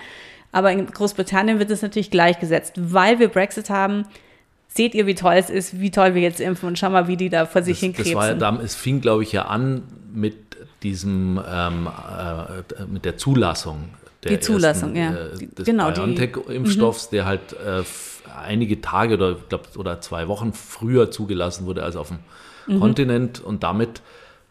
[0.52, 4.06] Aber in Großbritannien wird es natürlich gleichgesetzt, weil wir Brexit haben.
[4.70, 7.18] Seht ihr, wie toll es ist, wie toll wir jetzt impfen und schau mal, wie
[7.18, 8.40] die da vor sich das, hinkrebsen.
[8.40, 9.84] Das war es fing, glaube ich, ja an
[10.14, 10.36] mit
[10.84, 13.90] diesem, ähm, äh, mit der Zulassung.
[14.24, 15.46] Der die Zulassung, ersten, ja.
[15.46, 17.16] Äh, des genau, BioNTech-Impfstoffs, mhm.
[17.16, 17.84] der halt äh,
[18.36, 22.20] einige Tage oder, glaub, oder zwei Wochen früher zugelassen wurde als auf dem
[22.68, 22.80] mhm.
[22.80, 24.02] Kontinent und damit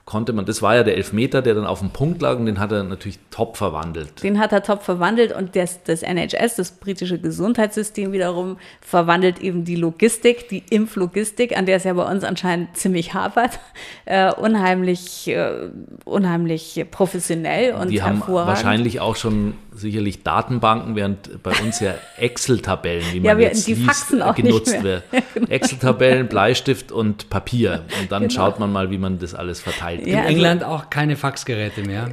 [0.06, 2.60] konnte man, das war ja der Elfmeter, der dann auf dem Punkt lag und den
[2.60, 4.22] hat er natürlich top verwandelt.
[4.22, 9.64] Den hat er top verwandelt und das, das NHS, das britische Gesundheitssystem wiederum, verwandelt eben
[9.64, 13.58] die Logistik, die Impflogistik, an der es ja bei uns anscheinend ziemlich hapert,
[14.04, 15.70] äh, unheimlich, äh,
[16.04, 23.04] unheimlich professionell und die haben wahrscheinlich auch schon sicherlich Datenbanken, während bei uns ja Excel-Tabellen,
[23.12, 25.02] wie man ja, wir, jetzt liest, genutzt werden.
[25.34, 25.48] Genau.
[25.48, 27.84] Excel-Tabellen, Bleistift und Papier.
[28.00, 28.34] Und dann genau.
[28.34, 30.00] schaut man mal, wie man das alles verteilt.
[30.00, 32.10] In ja, also, England auch keine Faxgeräte mehr.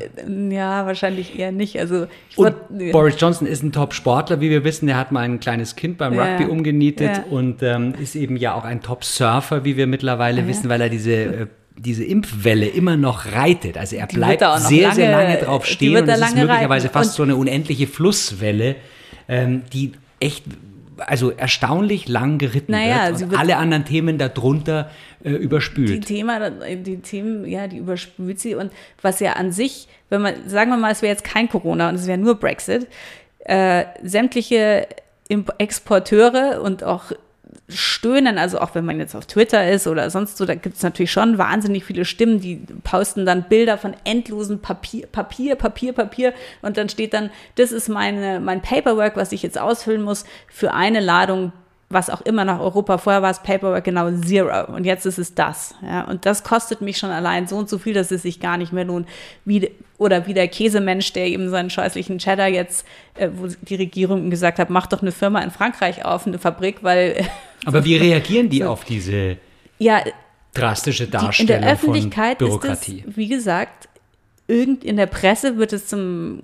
[0.49, 1.79] Ja, wahrscheinlich eher nicht.
[1.79, 4.87] Also und würd, Boris Johnson ist ein Top-Sportler, wie wir wissen.
[4.87, 8.55] Der hat mal ein kleines Kind beim Rugby ja, umgenietet und ähm, ist eben ja
[8.55, 11.47] auch ein Top-Surfer, wie wir mittlerweile wissen, weil er diese äh,
[11.77, 13.77] diese Impfwelle immer noch reitet.
[13.77, 16.93] Also er bleibt sehr, lange, sehr lange drauf stehen und es ist möglicherweise reiten.
[16.93, 18.75] fast und so eine unendliche Flusswelle,
[19.27, 20.43] ähm, die echt
[20.97, 24.91] also erstaunlich lang geritten naja, wird und wird alle anderen Themen darunter
[25.23, 25.89] äh, überspült.
[25.89, 30.47] Die, Thema, die Themen, ja, die überspült sie und was ja an sich, wenn man,
[30.47, 32.87] sagen wir mal, es wäre jetzt kein Corona und es wäre nur Brexit,
[33.39, 34.87] äh, sämtliche
[35.57, 37.11] Exporteure und auch
[37.69, 40.83] stöhnen, also auch wenn man jetzt auf Twitter ist oder sonst so, da gibt es
[40.83, 46.33] natürlich schon wahnsinnig viele Stimmen, die posten dann Bilder von endlosen Papier, Papier, Papier, Papier
[46.61, 50.73] und dann steht dann, das ist meine, mein Paperwork, was ich jetzt ausfüllen muss für
[50.73, 51.53] eine Ladung
[51.93, 52.97] was auch immer nach Europa.
[52.97, 55.75] Vorher war es Paperwork genau zero und jetzt ist es das.
[55.81, 58.57] Ja, und das kostet mich schon allein so und so viel, dass es sich gar
[58.57, 59.07] nicht mehr lohnt.
[59.45, 64.29] Wie, oder wie der Käsemensch, der eben seinen scheußlichen Cheddar jetzt, äh, wo die Regierung
[64.29, 67.23] gesagt hat, mach doch eine Firma in Frankreich auf, eine Fabrik, weil.
[67.65, 69.37] Aber wie reagieren die so, auf diese
[69.79, 70.03] ja,
[70.53, 72.99] drastische Darstellung die, in der Öffentlichkeit von Bürokratie?
[72.99, 73.89] Ist es, wie gesagt,
[74.47, 76.41] irgend in der Presse wird es zum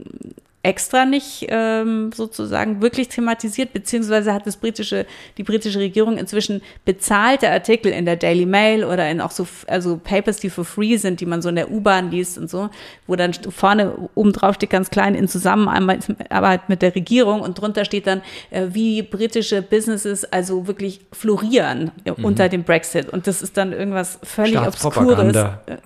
[0.61, 5.05] extra nicht ähm, sozusagen wirklich thematisiert, beziehungsweise hat das britische,
[5.37, 9.95] die britische Regierung inzwischen bezahlte Artikel in der Daily Mail oder in auch so, also
[9.97, 12.69] Papers, die for free sind, die man so in der U-Bahn liest und so,
[13.07, 17.85] wo dann vorne oben drauf steht ganz klein in Zusammenarbeit mit der Regierung und drunter
[17.85, 22.25] steht dann, äh, wie britische Businesses also wirklich florieren mhm.
[22.25, 23.07] unter dem Brexit.
[23.07, 25.37] Und das ist dann irgendwas völlig Obskures.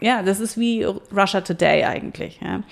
[0.02, 0.84] Ja, das ist wie
[1.16, 2.40] Russia Today eigentlich.
[2.42, 2.58] Ja.
[2.58, 2.64] Mhm.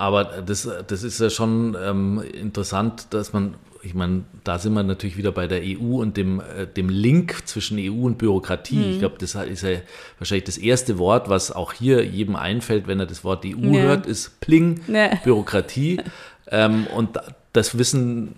[0.00, 4.82] Aber das, das ist ja schon ähm, interessant, dass man, ich meine, da sind wir
[4.82, 8.76] natürlich wieder bei der EU und dem, äh, dem Link zwischen EU und Bürokratie.
[8.76, 8.92] Mhm.
[8.92, 9.76] Ich glaube, das ist ja
[10.18, 13.82] wahrscheinlich das erste Wort, was auch hier jedem einfällt, wenn er das Wort EU nee.
[13.82, 15.10] hört, ist Pling, nee.
[15.22, 16.00] Bürokratie.
[16.50, 17.18] ähm, und
[17.52, 18.36] das wissen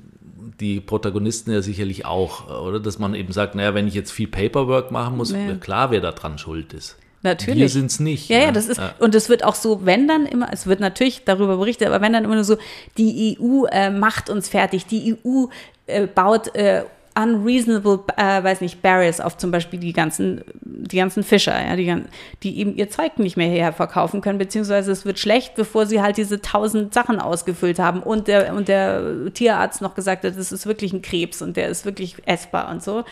[0.58, 2.80] die Protagonisten ja sicherlich auch, oder?
[2.80, 5.54] Dass man eben sagt, naja, wenn ich jetzt viel Paperwork machen muss, nee.
[5.60, 6.96] klar, wer da dran schuld ist.
[7.22, 7.60] Natürlich.
[7.60, 8.28] Wir sind es nicht.
[8.28, 8.94] Ja, ja, das ist, ja.
[8.98, 12.12] und es wird auch so, wenn dann immer, es wird natürlich darüber berichtet, aber wenn
[12.12, 12.56] dann immer nur so,
[12.98, 15.46] die EU äh, macht uns fertig, die EU
[15.86, 16.82] äh, baut äh,
[17.14, 22.04] unreasonable, äh, weiß nicht, Barriers auf zum Beispiel die ganzen, die ganzen Fischer, ja, die,
[22.42, 26.00] die eben ihr Zeug nicht mehr hierher verkaufen können, beziehungsweise es wird schlecht, bevor sie
[26.00, 30.52] halt diese tausend Sachen ausgefüllt haben und der, und der Tierarzt noch gesagt hat, das
[30.52, 33.04] ist wirklich ein Krebs und der ist wirklich essbar und so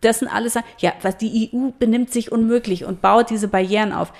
[0.00, 4.12] das sind alles, ja, was die EU benimmt sich unmöglich und baut diese Barrieren auf.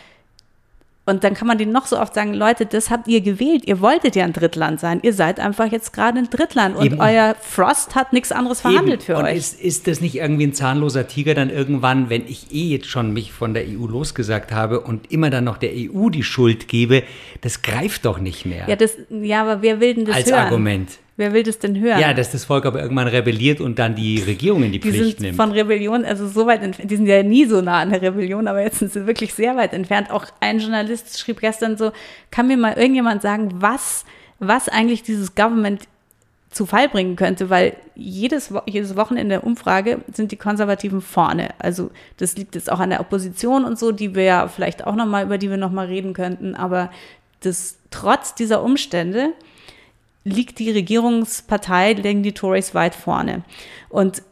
[1.09, 3.67] Und dann kann man denen noch so oft sagen, Leute, das habt ihr gewählt.
[3.67, 5.01] Ihr wolltet ja ein Drittland sein.
[5.03, 6.77] Ihr seid einfach jetzt gerade ein Drittland.
[6.77, 7.01] Und Eben.
[7.01, 9.07] euer Frost hat nichts anderes verhandelt Eben.
[9.07, 9.39] für und euch.
[9.39, 13.15] Ist, ist das nicht irgendwie ein zahnloser Tiger dann irgendwann, wenn ich eh jetzt schon
[13.15, 17.05] mich von der EU losgesagt habe und immer dann noch der EU die Schuld gebe,
[17.41, 18.69] das greift doch nicht mehr.
[18.69, 20.41] Ja, das, ja aber wer will denn das Als hören?
[20.41, 20.91] Argument.
[21.19, 21.99] Wer will das denn hören?
[21.99, 25.19] Ja, dass das Volk aber irgendwann rebelliert und dann die Regierung in die, die Pflicht
[25.19, 25.37] sind nimmt.
[25.37, 28.47] Von Rebellion, also so weit entfernt, die sind ja nie so nah an der Rebellion,
[28.47, 30.13] aber jetzt sind sie wirklich sehr weit entfernt.
[30.13, 31.91] Auch ein Journalist schrieb gestern so,
[32.31, 34.05] kann mir mal irgendjemand sagen, was,
[34.39, 35.89] was eigentlich dieses Government
[36.51, 41.49] zu Fall bringen könnte, weil jedes, jedes Wochenende Umfrage sind die Konservativen vorne.
[41.59, 44.95] Also das liegt jetzt auch an der Opposition und so, die wir ja vielleicht auch
[44.95, 46.93] nochmal, über die wir nochmal reden könnten, aber
[47.41, 49.33] das trotz dieser Umstände
[50.29, 53.45] liegt die Regierungspartei, liegen die Tories weit vorne.
[53.89, 54.23] Und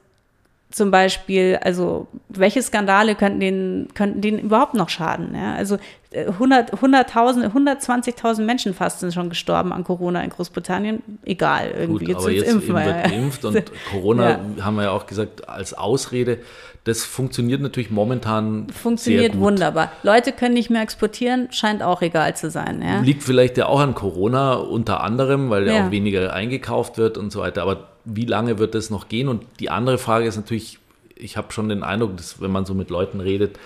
[0.76, 5.34] zum Beispiel, also welche Skandale könnten denen, könnten denen überhaupt noch schaden?
[5.34, 5.54] Ja?
[5.54, 5.78] Also
[6.14, 11.02] 100, 100.000, 120.000 Menschen fast sind schon gestorben an Corona in Großbritannien.
[11.24, 12.04] Egal, irgendwie.
[12.04, 13.02] Gut, jetzt aber jetzt impfen wird ja.
[13.08, 14.64] geimpft und Corona, ja.
[14.66, 16.40] haben wir ja auch gesagt, als Ausrede,
[16.84, 19.92] das funktioniert natürlich momentan Funktioniert wunderbar.
[20.02, 22.82] Leute können nicht mehr exportieren, scheint auch egal zu sein.
[22.82, 23.00] Ja?
[23.00, 27.32] Liegt vielleicht ja auch an Corona unter anderem, weil ja auch weniger eingekauft wird und
[27.32, 27.62] so weiter.
[27.62, 29.28] Aber wie lange wird das noch gehen?
[29.28, 30.78] Und die andere Frage ist natürlich,
[31.14, 33.58] ich habe schon den Eindruck, dass wenn man so mit Leuten redet,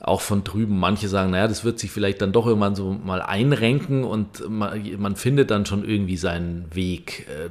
[0.00, 3.20] auch von drüben, manche sagen, naja, das wird sich vielleicht dann doch irgendwann so mal
[3.20, 7.26] einrenken und man, man findet dann schon irgendwie seinen Weg.
[7.28, 7.50] Äh,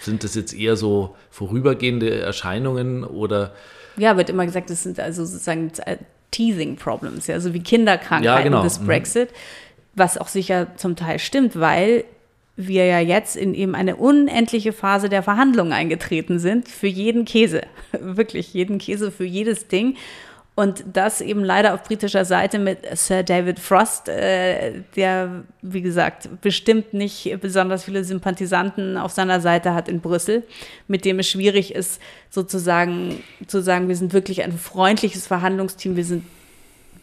[0.00, 3.52] sind das jetzt eher so vorübergehende Erscheinungen oder?
[3.96, 5.96] Ja, wird immer gesagt, das sind also sozusagen äh,
[6.30, 8.62] Teasing Problems, ja, so wie Kinderkrankheiten ja, genau.
[8.62, 8.86] des mhm.
[8.86, 9.30] Brexit,
[9.96, 12.04] was auch sicher zum Teil stimmt, weil
[12.66, 17.62] wir ja jetzt in eben eine unendliche Phase der Verhandlungen eingetreten sind für jeden Käse.
[17.92, 19.96] Wirklich jeden Käse für jedes Ding.
[20.56, 26.28] Und das eben leider auf britischer Seite mit Sir David Frost, äh, der, wie gesagt,
[26.42, 30.42] bestimmt nicht besonders viele Sympathisanten auf seiner Seite hat in Brüssel,
[30.86, 36.04] mit dem es schwierig ist, sozusagen zu sagen, wir sind wirklich ein freundliches Verhandlungsteam, wir
[36.04, 36.26] sind,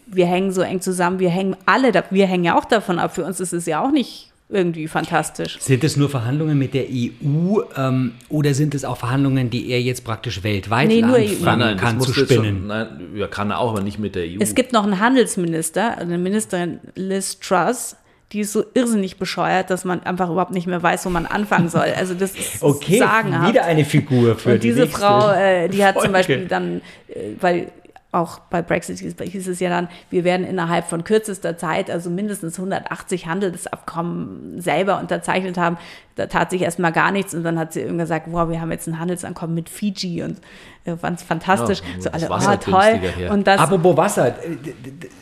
[0.06, 3.16] wir hängen so eng zusammen, wir hängen alle, wir hängen ja auch davon ab.
[3.16, 5.60] Für uns ist es ja auch nicht irgendwie fantastisch.
[5.60, 9.82] Sind es nur Verhandlungen mit der EU ähm, oder sind es auch Verhandlungen, die er
[9.82, 11.44] jetzt praktisch weltweit nee, nur EU.
[11.44, 12.60] Nein, nein, kann zu spinnen?
[12.60, 14.38] Schon, nein, ja, kann er auch, aber nicht mit der EU.
[14.40, 17.98] Es gibt noch einen Handelsminister, eine Ministerin Liz Truss,
[18.32, 21.70] die ist so irrsinnig bescheuert, dass man einfach überhaupt nicht mehr weiß, wo man anfangen
[21.70, 21.94] soll.
[21.96, 23.54] Also das ist okay, sagenhaft.
[23.54, 26.08] wieder eine Figur für Und diese Frau, äh, die hat Folge.
[26.08, 27.72] zum Beispiel dann, äh, weil
[28.14, 32.58] auch bei Brexit hieß es ja dann, wir werden innerhalb von kürzester Zeit, also mindestens
[32.58, 35.78] 180 Handelsabkommen selber unterzeichnet haben.
[36.16, 38.72] Da tat sich erstmal gar nichts und dann hat sie irgendwann gesagt, wow, wir haben
[38.72, 40.38] jetzt ein Handelsabkommen mit Fiji und
[40.86, 41.82] äh, fand es fantastisch.
[41.82, 43.02] Ja, so alle, oh, toll.
[43.30, 44.36] Und das, Apropos Wasser,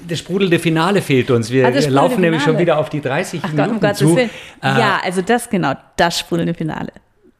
[0.07, 1.49] das sprudelnde Finale fehlt uns.
[1.49, 4.15] Wir, wir laufen nämlich schon wieder auf die 30 Ach Minuten Gott, um zu.
[4.15, 4.29] Willen.
[4.61, 6.91] Ja, also das genau, das sprudelnde Finale.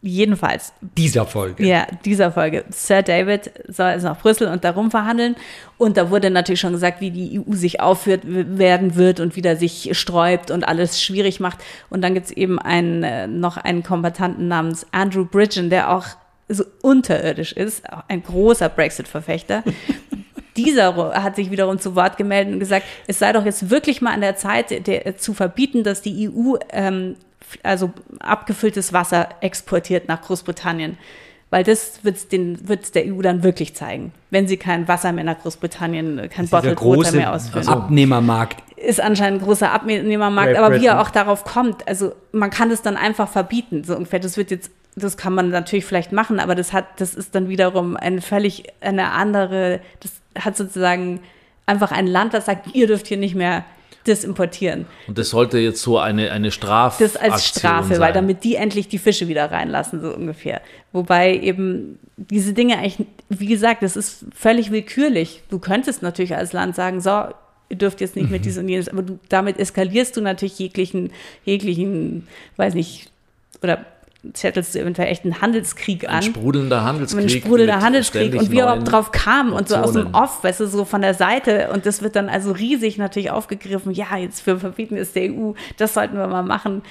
[0.08, 0.72] Jedenfalls.
[0.82, 1.66] Dieser Folge.
[1.66, 2.64] Ja, dieser Folge.
[2.70, 5.36] Sir David soll also nach Brüssel und darum verhandeln.
[5.80, 9.56] Und da wurde natürlich schon gesagt, wie die EU sich aufführt werden wird und wieder
[9.56, 11.58] sich sträubt und alles schwierig macht.
[11.90, 16.06] Und dann gibt es eben einen, äh, noch einen Kombatanten namens Andrew Bridgen, der auch
[16.48, 19.64] so unterirdisch ist, ein großer Brexit-Verfechter.
[20.56, 24.14] Dieser hat sich wiederum zu Wort gemeldet und gesagt, es sei doch jetzt wirklich mal
[24.14, 27.16] an der Zeit, der, zu verbieten, dass die EU ähm,
[27.64, 30.98] also abgefülltes Wasser exportiert nach Großbritannien.
[31.52, 35.40] Weil das wird es der EU dann wirklich zeigen, wenn sie kein Wasser mehr nach
[35.40, 37.68] Großbritannien, kein Bottled Water mehr ausführen.
[37.68, 38.64] Abnehmermarkt.
[38.76, 40.82] Ist anscheinend ein großer Abnehmermarkt, Great aber Britain.
[40.82, 44.20] wie er auch darauf kommt, also man kann das dann einfach verbieten, so ungefähr.
[44.20, 47.50] Das wird jetzt das kann man natürlich vielleicht machen, aber das hat, das ist dann
[47.50, 51.20] wiederum eine völlig eine andere, das hat sozusagen
[51.66, 53.66] einfach ein Land, das sagt, ihr dürft hier nicht mehr
[54.08, 54.86] das importieren.
[55.08, 58.00] Und das sollte jetzt so eine, eine Strafe Das als Strafe, sein.
[58.00, 60.62] weil damit die endlich die Fische wieder reinlassen, so ungefähr.
[60.92, 65.42] Wobei eben diese Dinge eigentlich, wie gesagt, das ist völlig willkürlich.
[65.50, 67.26] Du könntest natürlich als Land sagen, so,
[67.70, 68.32] ihr dürft jetzt nicht mhm.
[68.32, 71.12] mit dies und jenes, aber du, damit eskalierst du natürlich jeglichen,
[71.44, 73.12] jeglichen, weiß nicht,
[73.62, 73.86] oder
[74.34, 76.16] zettelst du eventuell echt einen Handelskrieg an.
[76.16, 77.24] Ein sprudelnder Handelskrieg.
[77.24, 78.36] Ein sprudelnder Handelskrieg.
[78.36, 81.02] Und wie er überhaupt drauf kam und so aus dem Off, weißt du, so von
[81.02, 81.70] der Seite.
[81.74, 83.92] Und das wird dann also riesig natürlich aufgegriffen.
[83.92, 86.82] Ja, jetzt für verbieten ist der EU, das sollten wir mal machen.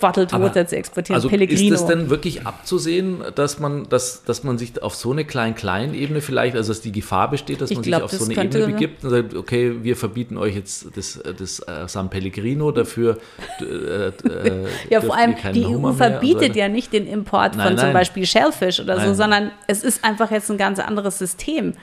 [0.00, 1.14] Bottled Water zu exportieren.
[1.14, 1.74] Also Pellegrino.
[1.74, 6.20] ist es denn wirklich abzusehen, dass man, dass, dass man sich auf so eine Klein-Klein-Ebene
[6.20, 8.66] vielleicht, also dass die Gefahr besteht, dass ich man glaub, sich auf so eine Ebene
[8.66, 13.18] begibt und sagt, okay, wir verbieten euch jetzt das, das äh, San Pellegrino, dafür
[13.60, 13.64] äh,
[14.08, 14.12] äh,
[14.88, 17.86] Ja, vor allem die EU verbietet ja nicht den Import nein, von nein.
[17.86, 19.08] zum Beispiel Shellfish oder nein.
[19.08, 21.74] so, sondern es ist einfach jetzt ein ganz anderes System.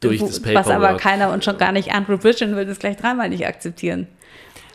[0.00, 0.66] Durch das Paperwork.
[0.66, 4.06] Was aber keiner und schon gar nicht Andrew Bridgen will das gleich dreimal nicht akzeptieren.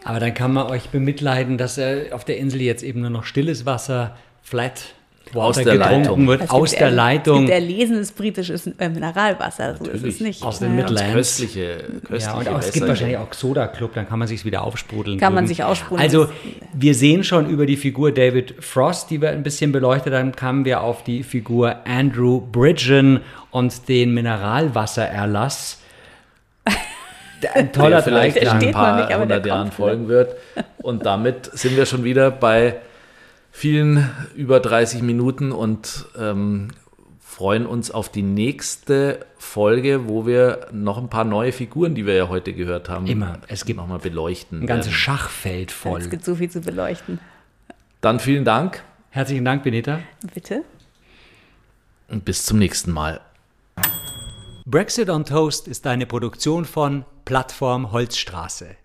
[0.03, 3.23] Aber dann kann man euch bemitleiden, dass äh, auf der Insel jetzt eben nur noch
[3.23, 4.93] stilles Wasser, flat
[5.33, 6.27] Water aus der Leitung.
[6.27, 7.35] wird, aus der Leitung.
[7.35, 10.43] Es gibt erlesenes britisches äh, Mineralwasser, so ist es nicht.
[10.43, 11.13] Aus den Midlands.
[11.13, 14.43] Köstliche, köstliche ja, und auch, es gibt wahrscheinlich auch Soda Club, dann kann man sich
[14.43, 15.19] wieder aufsprudeln.
[15.19, 16.03] Kann man sich aufsprudeln.
[16.03, 16.27] Also
[16.73, 20.65] wir sehen schon über die Figur David Frost, die wir ein bisschen beleuchtet haben, kamen
[20.65, 25.80] wir auf die Figur Andrew Bridgen und den Mineralwassererlass
[27.53, 30.35] ein toller der vielleicht in ein paar nicht, hundert Jahren folgen wird.
[30.77, 32.77] Und damit sind wir schon wieder bei
[33.51, 36.69] vielen über 30 Minuten und ähm,
[37.19, 42.13] freuen uns auf die nächste Folge, wo wir noch ein paar neue Figuren, die wir
[42.13, 44.61] ja heute gehört haben, immer es gibt nochmal beleuchten.
[44.61, 46.01] Ein ganzes Schachfeld voll.
[46.01, 47.19] Es gibt so viel zu beleuchten.
[48.01, 48.83] Dann vielen Dank.
[49.09, 49.99] Herzlichen Dank, Benita.
[50.33, 50.63] Bitte.
[52.07, 53.21] Und bis zum nächsten Mal.
[54.65, 58.77] Brexit on Toast ist eine Produktion von Plattform Holzstraße.